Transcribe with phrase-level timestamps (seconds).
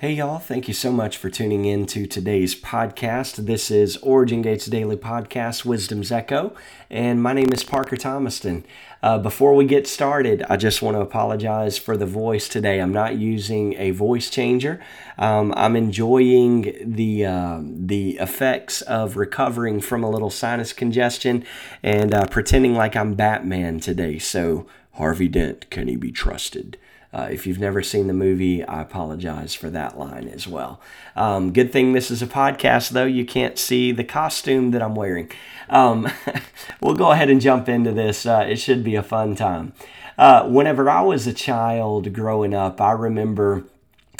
[0.00, 0.38] Hey, y'all.
[0.38, 3.44] Thank you so much for tuning in to today's podcast.
[3.44, 6.54] This is Origin Gates Daily Podcast, Wisdom's Echo,
[6.88, 8.64] and my name is Parker Thomaston.
[9.02, 12.80] Uh, before we get started, I just want to apologize for the voice today.
[12.80, 14.82] I'm not using a voice changer.
[15.18, 21.44] Um, I'm enjoying the uh, the effects of recovering from a little sinus congestion
[21.82, 24.18] and uh, pretending like I'm Batman today.
[24.18, 26.78] So, Harvey Dent, can he be trusted?
[27.12, 30.80] Uh, if you've never seen the movie, I apologize for that line as well.
[31.16, 33.04] Um, good thing this is a podcast, though.
[33.04, 35.30] You can't see the costume that I'm wearing.
[35.68, 36.08] Um,
[36.80, 38.26] we'll go ahead and jump into this.
[38.26, 39.72] Uh, it should be a fun time.
[40.16, 43.64] Uh, whenever I was a child growing up, I remember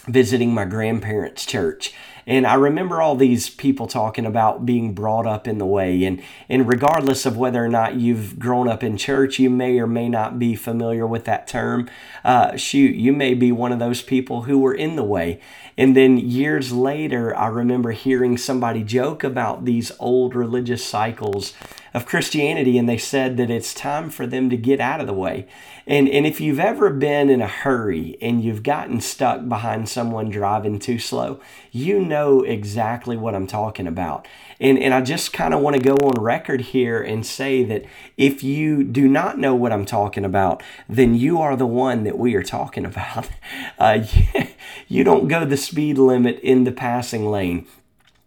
[0.09, 1.93] visiting my grandparents' church.
[2.31, 6.05] And I remember all these people talking about being brought up in the way.
[6.05, 9.89] And, and regardless of whether or not you've grown up in church, you may or
[9.89, 11.91] may not be familiar with that term.
[12.25, 15.41] Uh, shoot, you may be one of those people who were in the way.
[15.77, 21.53] And then years later, I remember hearing somebody joke about these old religious cycles
[21.93, 25.13] of Christianity, and they said that it's time for them to get out of the
[25.13, 25.47] way.
[25.87, 30.31] And, and if you've ever been in a hurry and you've gotten stuck behind someone
[30.31, 31.41] driving too slow,
[31.73, 34.29] you know exactly what I'm talking about.
[34.61, 37.85] And, and I just kind of want to go on record here and say that
[38.17, 42.19] if you do not know what I'm talking about, then you are the one that
[42.19, 43.29] we are talking about.
[43.79, 44.05] Uh,
[44.89, 47.67] you don't go the speed limit in the passing lane.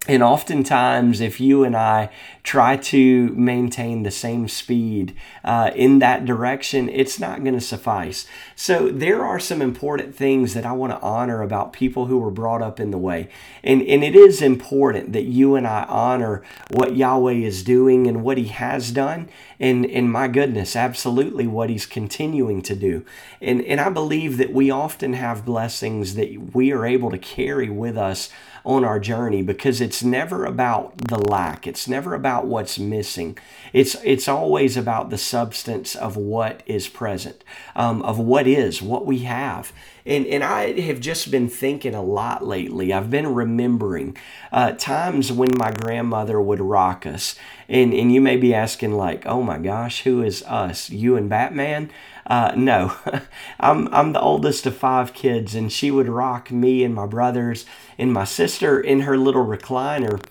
[0.06, 2.10] And oftentimes, if you and I
[2.42, 8.26] try to maintain the same speed uh, in that direction, it's not going to suffice.
[8.54, 12.30] So, there are some important things that I want to honor about people who were
[12.30, 13.30] brought up in the way.
[13.62, 18.22] And, and it is important that you and I honor what Yahweh is doing and
[18.22, 19.30] what He has done.
[19.58, 23.06] And, and my goodness, absolutely what He's continuing to do.
[23.40, 27.70] And, and I believe that we often have blessings that we are able to carry
[27.70, 28.28] with us
[28.64, 31.66] on our journey because it's never about the lack.
[31.66, 33.38] It's never about what's missing.
[33.72, 37.44] It's it's always about the substance of what is present,
[37.76, 39.72] um, of what is, what we have.
[40.06, 42.92] And, and I have just been thinking a lot lately.
[42.92, 44.16] I've been remembering
[44.52, 47.36] uh, times when my grandmother would rock us.
[47.70, 50.90] And, and you may be asking, like, oh my gosh, who is us?
[50.90, 51.90] You and Batman?
[52.26, 52.94] Uh, no,
[53.60, 57.64] I'm, I'm the oldest of five kids, and she would rock me and my brothers
[57.98, 60.22] and my sister in her little recliner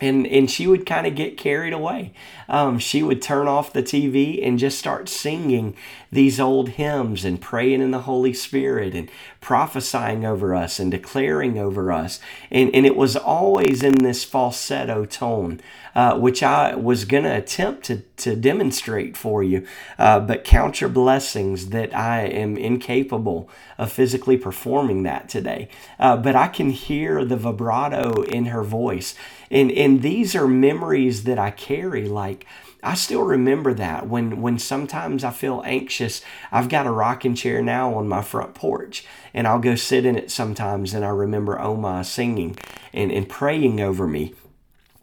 [0.00, 2.12] and and she would kind of get carried away.
[2.48, 5.76] Um, she would turn off the TV and just start singing
[6.10, 11.58] these old hymns and praying in the Holy Spirit and prophesying over us and declaring
[11.58, 12.20] over us.
[12.50, 15.60] And, and it was always in this falsetto tone,
[15.94, 19.66] uh, which I was to attempt to, to demonstrate for you.
[19.98, 23.48] Uh, but count your blessings that I am incapable
[23.78, 25.68] of physically performing that today.
[25.98, 29.14] Uh, but I can hear the vibrato in her voice.
[29.50, 32.08] And, and these are memories that I carry.
[32.08, 32.46] Like,
[32.82, 36.22] I still remember that when, when sometimes I feel anxious.
[36.50, 39.04] I've got a rocking chair now on my front porch,
[39.34, 42.56] and I'll go sit in it sometimes, and I remember Oma singing
[42.94, 44.34] and, and praying over me.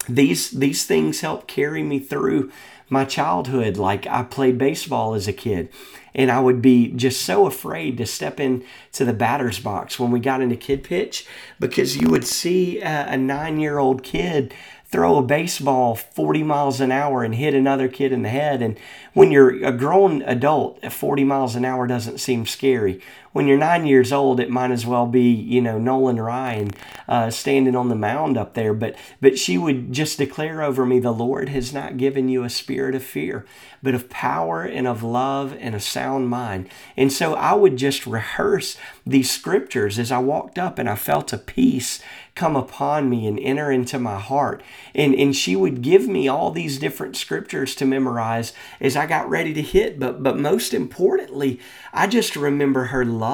[0.09, 2.51] These, these things help carry me through
[2.89, 3.77] my childhood.
[3.77, 5.69] Like I played baseball as a kid,
[6.15, 8.65] and I would be just so afraid to step into
[8.99, 11.25] the batter's box when we got into kid pitch
[11.59, 14.53] because you would see a, a nine year old kid
[14.89, 18.61] throw a baseball 40 miles an hour and hit another kid in the head.
[18.61, 18.79] And
[19.13, 23.01] when you're a grown adult, 40 miles an hour doesn't seem scary.
[23.37, 26.71] When you're nine years old, it might as well be, you know, Nolan Ryan
[27.07, 28.73] uh, standing on the mound up there.
[28.73, 32.49] But but she would just declare over me, the Lord has not given you a
[32.49, 33.45] spirit of fear,
[33.83, 36.67] but of power and of love and a sound mind.
[36.97, 38.75] And so I would just rehearse
[39.05, 42.01] these scriptures as I walked up, and I felt a peace
[42.33, 44.63] come upon me and enter into my heart.
[44.93, 49.27] And, and she would give me all these different scriptures to memorize as I got
[49.27, 49.99] ready to hit.
[49.99, 51.59] But, but most importantly,
[51.91, 53.26] I just remember her love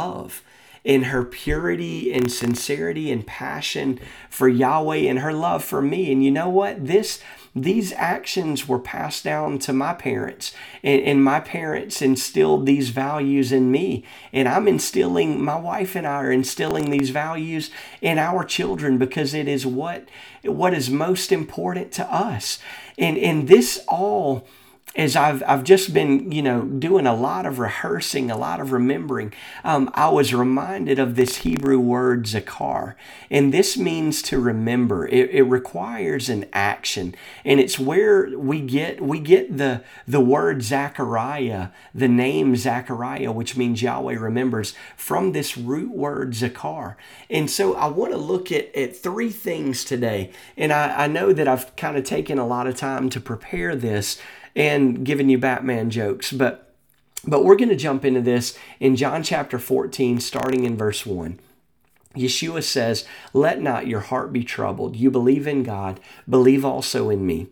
[0.84, 6.12] in her purity and sincerity and passion for Yahweh and her love for me.
[6.12, 6.86] And you know what?
[6.88, 7.22] This
[7.56, 13.52] these actions were passed down to my parents, and, and my parents instilled these values
[13.52, 14.04] in me.
[14.32, 17.70] And I'm instilling, my wife and I are instilling these values
[18.02, 20.10] in our children because it is what,
[20.44, 22.58] what is most important to us.
[22.98, 24.48] And, and this all
[24.96, 28.72] as I've, I've just been, you know, doing a lot of rehearsing, a lot of
[28.72, 32.94] remembering, um, I was reminded of this Hebrew word zakar.
[33.32, 35.08] And this means to remember.
[35.08, 37.16] It, it requires an action.
[37.44, 43.58] And it's where we get we get the the word Zachariah, the name Zachariah, which
[43.58, 46.96] means Yahweh remembers, from this root word zakar.
[47.32, 50.32] And so I want to look at, at three things today.
[50.56, 53.76] And I, I know that I've kind of taken a lot of time to prepare
[53.76, 54.20] this
[54.56, 56.32] and giving you Batman jokes.
[56.32, 56.64] But
[57.26, 61.40] but we're going to jump into this in John chapter 14, starting in verse 1.
[62.16, 64.98] Yeshua says, Let not your heart be troubled.
[64.98, 67.48] You believe in God, believe also in me.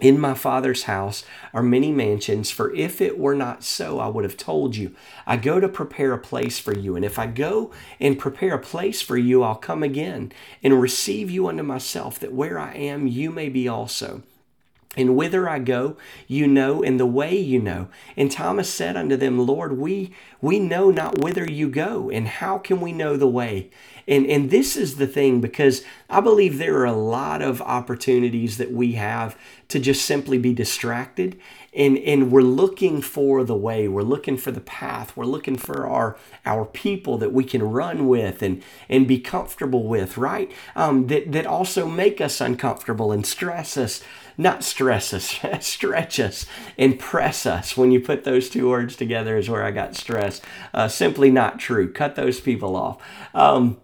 [0.00, 4.24] In my Father's house are many mansions, for if it were not so, I would
[4.24, 4.94] have told you.
[5.26, 6.96] I go to prepare a place for you.
[6.96, 11.30] And if I go and prepare a place for you, I'll come again and receive
[11.30, 14.22] you unto myself, that where I am, you may be also.
[14.96, 15.96] And whither I go,
[16.26, 17.88] you know, and the way you know.
[18.16, 22.58] And Thomas said unto them, Lord, we we know not whither you go, and how
[22.58, 23.70] can we know the way?
[24.08, 28.58] And and this is the thing, because I believe there are a lot of opportunities
[28.58, 29.38] that we have
[29.68, 31.38] to just simply be distracted.
[31.72, 35.86] And and we're looking for the way, we're looking for the path, we're looking for
[35.86, 40.50] our our people that we can run with and and be comfortable with, right?
[40.74, 44.02] Um, that that also make us uncomfortable and stress us
[44.36, 46.46] not stress us, stretch us,
[46.78, 47.76] and press us.
[47.76, 50.40] When you put those two words together, is where I got stress.
[50.72, 51.92] Uh, simply not true.
[51.92, 53.02] Cut those people off.
[53.34, 53.80] Um,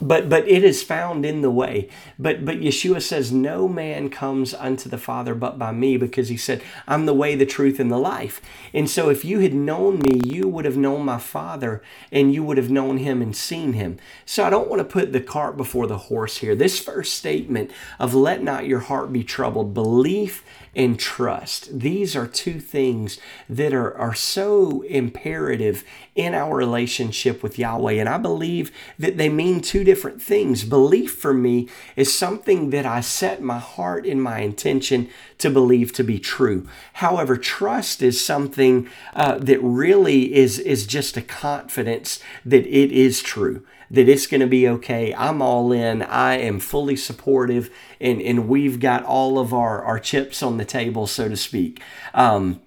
[0.00, 1.88] but but it is found in the way.
[2.18, 6.36] But but yeshua says no man comes unto the father but by me because he
[6.36, 8.40] said i'm the way the truth and the life.
[8.72, 12.42] And so if you had known me you would have known my father and you
[12.44, 13.98] would have known him and seen him.
[14.24, 16.54] So i don't want to put the cart before the horse here.
[16.54, 20.44] This first statement of let not your heart be troubled belief
[20.74, 21.80] and trust.
[21.80, 23.18] These are two things
[23.48, 25.84] that are, are so imperative
[26.14, 27.94] in our relationship with Yahweh.
[27.94, 30.64] And I believe that they mean two different things.
[30.64, 35.08] Belief for me is something that I set my heart and my intention
[35.38, 36.68] to believe to be true.
[36.94, 43.22] However, trust is something uh, that really is, is just a confidence that it is
[43.22, 45.14] true that it's going to be okay.
[45.14, 46.02] I'm all in.
[46.02, 47.70] I am fully supportive,
[48.00, 51.82] and, and we've got all of our, our chips on the table, so to speak.
[52.14, 52.60] Um,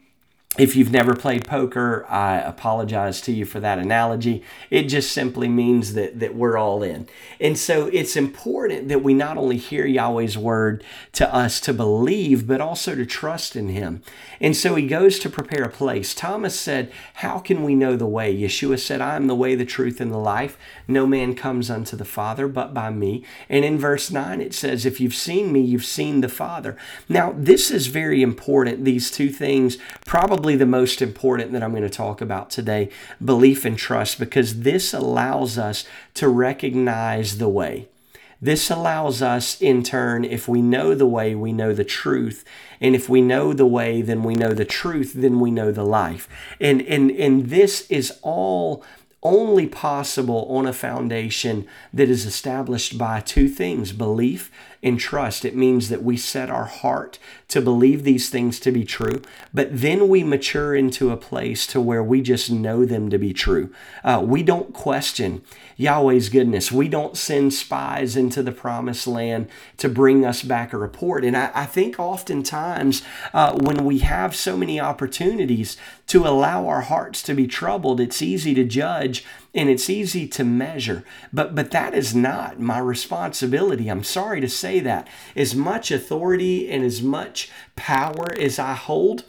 [0.56, 4.44] if you've never played poker, I apologize to you for that analogy.
[4.70, 7.08] It just simply means that, that we're all in.
[7.40, 10.84] And so it's important that we not only hear Yahweh's word
[11.14, 14.04] to us to believe, but also to trust in Him.
[14.40, 16.14] And so he goes to prepare a place.
[16.14, 18.36] Thomas said, How can we know the way?
[18.36, 20.56] Yeshua said, I am the way, the truth, and the life.
[20.88, 23.26] No man comes unto the Father but by me.
[23.50, 26.78] And in verse 9, it says, If you've seen me, you've seen the Father.
[27.10, 28.86] Now, this is very important.
[28.86, 32.90] These two things probably probably the most important that I'm going to talk about today
[33.24, 35.86] belief and trust, because this allows us
[36.16, 37.88] to recognize the way.
[38.42, 42.44] This allows us, in turn, if we know the way, we know the truth.
[42.82, 45.86] And if we know the way, then we know the truth, then we know the
[45.86, 46.28] life.
[46.60, 48.84] And, and, and this is all
[49.22, 54.52] only possible on a foundation that is established by two things belief
[54.84, 55.46] and trust.
[55.46, 59.22] It means that we set our heart to believe these things to be true,
[59.54, 63.34] but then we mature into a place to where we just know them to be
[63.34, 63.74] true.
[64.04, 65.42] Uh, we don't question
[65.78, 66.72] Yahweh's goodness.
[66.72, 69.48] We don't send spies into the promised land
[69.78, 71.24] to bring us back a report.
[71.24, 73.04] And I, I think oftentimes
[73.34, 75.78] uh, when we have so many opportunities
[76.08, 80.44] to allow our hearts to be troubled, it's easy to judge and it's easy to
[80.44, 81.04] measure.
[81.32, 83.90] But but that is not my responsibility.
[83.90, 85.08] I'm sorry to say that.
[85.36, 89.26] As much authority and as much power as I hold,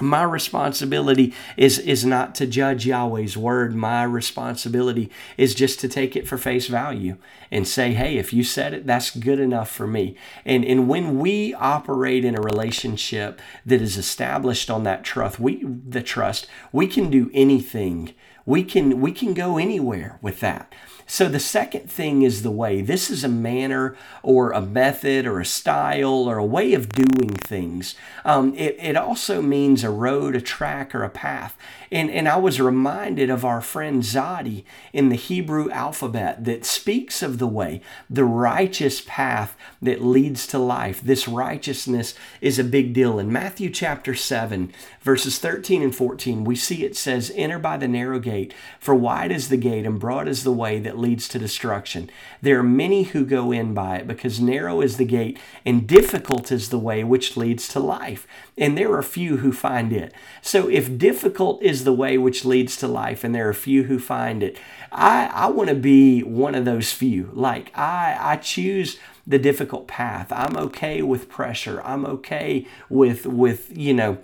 [0.00, 3.74] my responsibility is is not to judge Yahweh's word.
[3.74, 7.16] My responsibility is just to take it for face value
[7.50, 11.18] and say, "Hey, if you said it, that's good enough for me." And and when
[11.18, 16.86] we operate in a relationship that is established on that trust, we the trust, we
[16.86, 18.14] can do anything.
[18.50, 20.74] We can we can go anywhere with that.
[21.10, 22.82] So the second thing is the way.
[22.82, 27.30] This is a manner or a method or a style or a way of doing
[27.30, 27.96] things.
[28.24, 31.58] Um, it, it also means a road, a track, or a path.
[31.90, 34.62] And, and I was reminded of our friend Zadi
[34.92, 40.60] in the Hebrew alphabet that speaks of the way, the righteous path that leads to
[40.60, 41.00] life.
[41.00, 43.18] This righteousness is a big deal.
[43.18, 47.88] In Matthew chapter 7, verses 13 and 14, we see it says, Enter by the
[47.88, 51.38] narrow gate, for wide is the gate and broad is the way that leads to
[51.38, 52.10] destruction.
[52.42, 56.52] There are many who go in by it because narrow is the gate and difficult
[56.52, 58.26] is the way which leads to life.
[58.56, 60.12] And there are few who find it.
[60.42, 63.98] So if difficult is the way which leads to life and there are few who
[63.98, 64.58] find it,
[64.92, 67.30] I, I want to be one of those few.
[67.32, 70.32] Like I, I choose the difficult path.
[70.32, 71.80] I'm okay with pressure.
[71.84, 74.18] I'm okay with with, you know,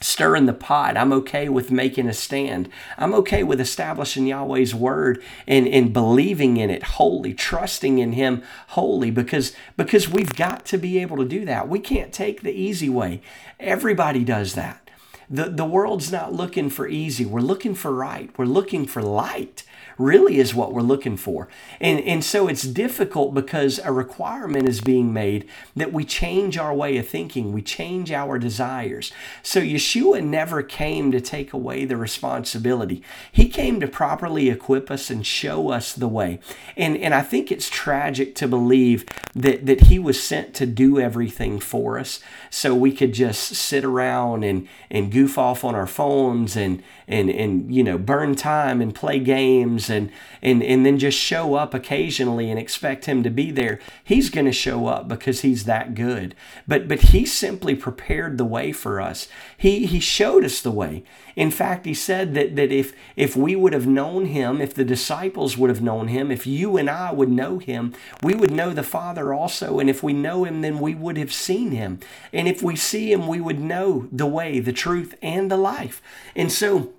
[0.00, 0.96] stirring the pot.
[0.96, 2.68] I'm okay with making a stand.
[2.96, 8.42] I'm okay with establishing Yahweh's word and, and believing in it wholly, trusting in him
[8.68, 11.68] wholly because because we've got to be able to do that.
[11.68, 13.20] We can't take the easy way.
[13.58, 14.90] Everybody does that.
[15.28, 17.24] The, the world's not looking for easy.
[17.24, 18.30] We're looking for right.
[18.36, 19.62] We're looking for light
[20.00, 21.48] really is what we're looking for.
[21.80, 26.74] And, and so it's difficult because a requirement is being made that we change our
[26.74, 29.12] way of thinking, we change our desires.
[29.42, 35.10] So Yeshua never came to take away the responsibility, He came to properly equip us
[35.10, 36.40] and show us the way.
[36.76, 39.04] And, and I think it's tragic to believe
[39.34, 43.84] that, that He was sent to do everything for us so we could just sit
[43.84, 48.80] around and, and goof off on our phones and, and, and you know burn time
[48.80, 53.30] and play games and, and, and then just show up occasionally and expect him to
[53.30, 56.34] be there, he's going to show up because he's that good.
[56.66, 59.28] But, but he simply prepared the way for us.
[59.56, 61.04] He, he showed us the way.
[61.36, 64.84] In fact, he said that, that if, if we would have known him, if the
[64.84, 68.72] disciples would have known him, if you and I would know him, we would know
[68.72, 69.78] the Father also.
[69.78, 72.00] And if we know him, then we would have seen him.
[72.32, 76.02] And if we see him, we would know the way, the truth, and the life.
[76.34, 76.92] And so,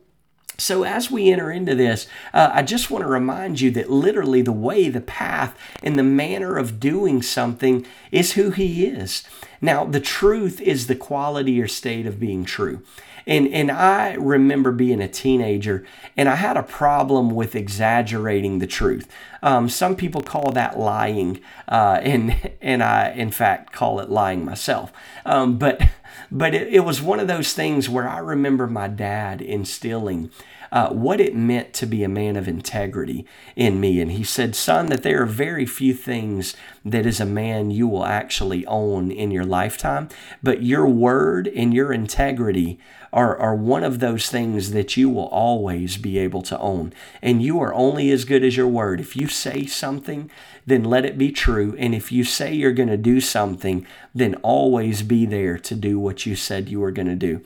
[0.62, 4.44] so, as we enter into this, uh, I just want to remind you that literally
[4.44, 9.24] the way, the path, and the manner of doing something is who He is.
[9.60, 12.84] Now, the truth is the quality or state of being true.
[13.25, 15.86] And, and I remember being a teenager
[16.18, 19.08] and I had a problem with exaggerating the truth.
[19.44, 24.46] Um, some people call that lying, uh, and, and I, in fact, call it lying
[24.46, 24.92] myself.
[25.25, 25.82] Um, but
[26.32, 30.32] but it, it was one of those things where I remember my dad instilling
[30.72, 33.25] uh, what it meant to be a man of integrity
[33.56, 34.00] in me.
[34.00, 37.88] And he said, Son, that there are very few things that as a man you
[37.88, 40.10] will actually own in your lifetime,
[40.42, 42.80] but your word and your integrity
[43.14, 46.94] are, are one of those things that you will always be able to own.
[47.22, 49.00] And you are only as good as your word.
[49.00, 50.32] If you say something,
[50.66, 51.76] then let it be true.
[51.78, 53.86] And if you say you're going to do something,
[54.16, 57.42] then always be there to do what you said you were going to do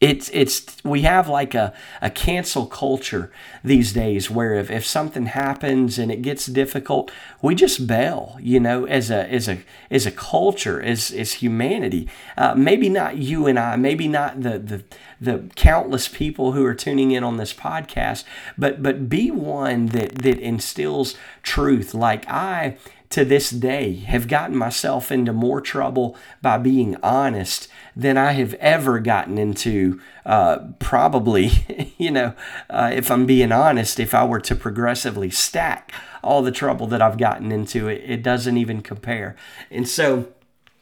[0.00, 3.30] it's it's we have like a, a cancel culture
[3.62, 7.10] these days where if, if something happens and it gets difficult
[7.42, 9.58] we just bail you know as a as a
[9.90, 12.08] as a culture as as humanity.
[12.38, 14.82] Uh, maybe not you and i maybe not the the
[15.20, 18.24] the countless people who are tuning in on this podcast
[18.56, 21.92] but but be one that that instills truth.
[21.92, 22.78] Like i
[23.10, 28.54] to this day have gotten myself into more trouble by being honest than I have
[28.54, 30.00] ever gotten into.
[30.24, 31.50] Uh, probably,
[31.98, 32.34] you know,
[32.70, 37.02] uh, if I'm being honest, if I were to progressively stack all the trouble that
[37.02, 39.34] I've gotten into, it, it doesn't even compare.
[39.70, 40.28] And so,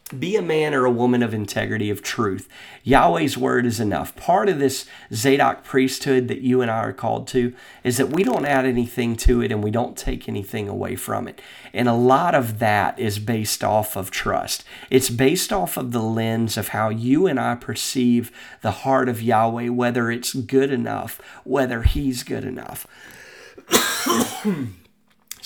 [0.09, 2.49] be a man or a woman of integrity, of truth.
[2.83, 4.15] Yahweh's word is enough.
[4.17, 7.53] Part of this Zadok priesthood that you and I are called to
[7.85, 11.29] is that we don't add anything to it and we don't take anything away from
[11.29, 11.41] it.
[11.73, 14.65] And a lot of that is based off of trust.
[14.91, 18.31] It's based off of the lens of how you and I perceive
[18.62, 22.87] the heart of Yahweh, whether it's good enough, whether He's good enough.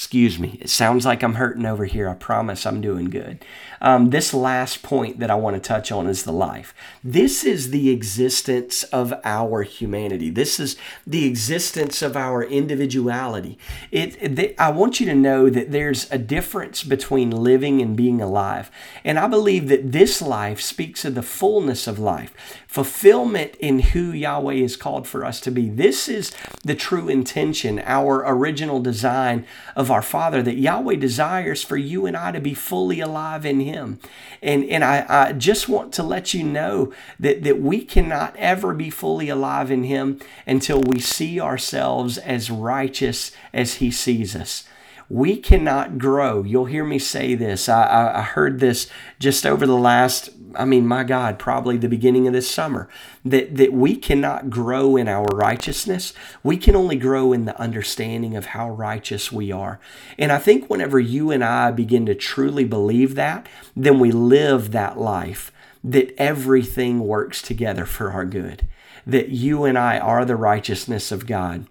[0.02, 0.58] Excuse me.
[0.60, 2.08] It sounds like I'm hurting over here.
[2.08, 3.44] I promise I'm doing good.
[3.80, 6.74] Um, this last point that I want to touch on is the life.
[7.04, 10.28] This is the existence of our humanity.
[10.28, 13.58] This is the existence of our individuality.
[13.92, 18.72] It, I want you to know that there's a difference between living and being alive.
[19.04, 22.34] And I believe that this life speaks of the fullness of life,
[22.66, 25.70] fulfillment in who Yahweh is called for us to be.
[25.70, 26.32] This is
[26.64, 32.16] the true intention, our original design of our Father, that Yahweh desires for you and
[32.16, 34.00] I to be fully alive in Him.
[34.42, 38.74] And, and I, I just want to let you know that, that we cannot ever
[38.74, 44.64] be fully alive in Him until we see ourselves as righteous as He sees us
[45.12, 46.42] we cannot grow.
[46.42, 47.68] You'll hear me say this.
[47.68, 48.88] I, I, heard this
[49.18, 52.88] just over the last, I mean, my God, probably the beginning of this summer,
[53.22, 56.14] that, that we cannot grow in our righteousness.
[56.42, 59.78] We can only grow in the understanding of how righteous we are.
[60.18, 64.70] And I think whenever you and I begin to truly believe that, then we live
[64.70, 65.52] that life,
[65.84, 68.66] that everything works together for our good,
[69.06, 71.66] that you and I are the righteousness of God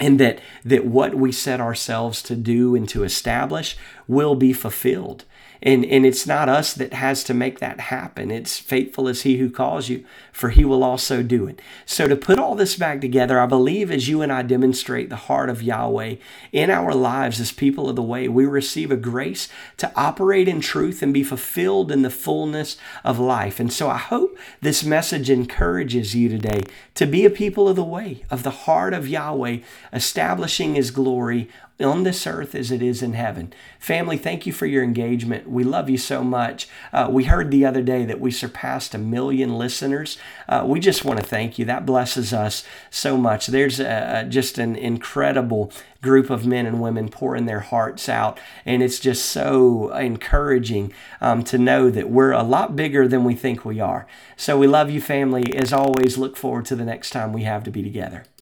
[0.00, 3.76] and that that what we set ourselves to do and to establish
[4.06, 5.24] will be fulfilled
[5.62, 8.30] and and it's not us that has to make that happen.
[8.30, 10.04] It's faithful as he who calls you
[10.38, 11.60] for he will also do it.
[11.84, 15.16] So to put all this back together i believe as you and i demonstrate the
[15.16, 16.14] heart of yahweh
[16.52, 19.48] in our lives as people of the way we receive a grace
[19.78, 23.58] to operate in truth and be fulfilled in the fullness of life.
[23.58, 26.62] And so i hope this message encourages you today
[26.94, 29.58] to be a people of the way of the heart of yahweh
[29.92, 31.48] establishing his glory
[31.80, 33.52] on this earth as it is in heaven.
[33.78, 35.48] Family, thank you for your engagement.
[35.48, 36.68] We love you so much.
[36.92, 40.18] Uh, we heard the other day that we surpassed a million listeners.
[40.48, 41.64] Uh, we just want to thank you.
[41.64, 43.46] That blesses us so much.
[43.46, 48.38] There's a, a, just an incredible group of men and women pouring their hearts out,
[48.64, 53.34] and it's just so encouraging um, to know that we're a lot bigger than we
[53.34, 54.06] think we are.
[54.36, 55.56] So we love you, family.
[55.56, 58.24] As always, look forward to the next time we have to be together.